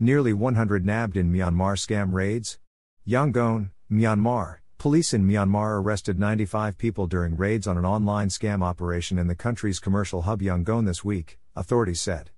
[0.00, 2.60] Nearly 100 nabbed in Myanmar scam raids.
[3.04, 4.58] Yangon, Myanmar.
[4.78, 9.34] Police in Myanmar arrested 95 people during raids on an online scam operation in the
[9.34, 12.30] country's commercial hub Yangon this week, authorities said.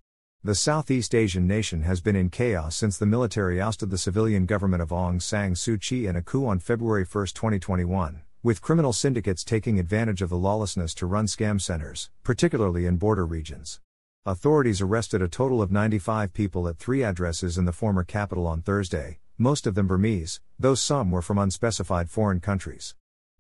[0.43, 4.83] The Southeast Asian nation has been in chaos since the military ousted the civilian government
[4.83, 9.45] of Aung San Suu Kyi in a coup on February 1, 2021, with criminal syndicates
[9.45, 13.81] taking advantage of the lawlessness to run scam centers, particularly in border regions.
[14.27, 18.61] Authorities arrested a total of 95 people at three addresses in the former capital on
[18.61, 22.95] Thursday, most of them Burmese, though some were from unspecified foreign countries.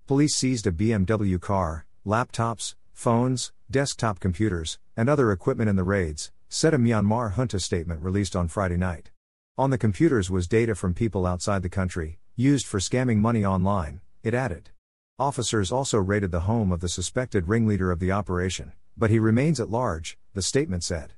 [0.07, 6.33] Police seized a BMW car, laptops, phones, desktop computers, and other equipment in the raids,
[6.49, 9.11] said a Myanmar junta statement released on Friday night.
[9.59, 14.01] On the computers was data from people outside the country, used for scamming money online,
[14.23, 14.71] it added.
[15.19, 19.61] Officers also raided the home of the suspected ringleader of the operation, but he remains
[19.61, 21.15] at large, the statement said.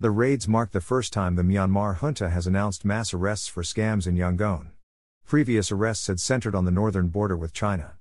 [0.00, 4.06] The raids mark the first time the Myanmar junta has announced mass arrests for scams
[4.06, 4.72] in Yangon.
[5.24, 7.92] Previous arrests had centered on the northern border with China.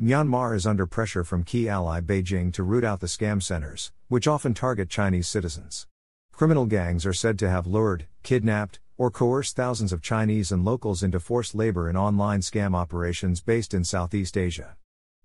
[0.00, 4.28] Myanmar is under pressure from key ally Beijing to root out the scam centers, which
[4.28, 5.86] often target Chinese citizens.
[6.32, 11.02] Criminal gangs are said to have lured, kidnapped, or coerced thousands of Chinese and locals
[11.02, 14.76] into forced labor in online scam operations based in Southeast Asia.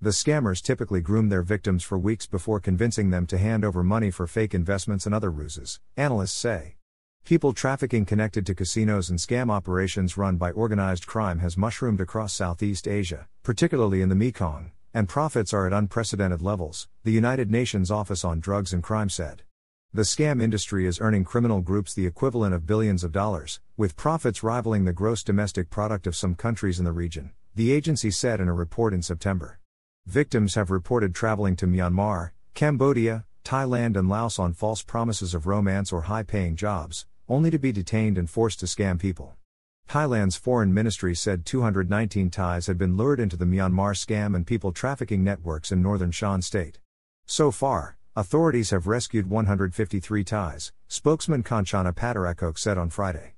[0.04, 4.12] The scammers typically groom their victims for weeks before convincing them to hand over money
[4.12, 6.76] for fake investments and other ruses, analysts say.
[7.24, 12.34] People trafficking connected to casinos and scam operations run by organized crime has mushroomed across
[12.34, 17.90] Southeast Asia, particularly in the Mekong, and profits are at unprecedented levels, the United Nations
[17.90, 19.44] Office on Drugs and Crime said.
[19.94, 24.44] The scam industry is earning criminal groups the equivalent of billions of dollars, with profits
[24.44, 28.50] rivaling the gross domestic product of some countries in the region, the agency said in
[28.50, 29.62] a report in September.
[30.06, 35.92] Victims have reported traveling to Myanmar, Cambodia, Thailand, and Laos on false promises of romance
[35.92, 39.36] or high paying jobs, only to be detained and forced to scam people.
[39.88, 44.72] Thailand's foreign ministry said 219 Thais had been lured into the Myanmar scam and people
[44.72, 46.80] trafficking networks in northern Shan state.
[47.26, 53.33] So far, Authorities have rescued 153 Thais, spokesman Kanchana Patarachoke said on Friday.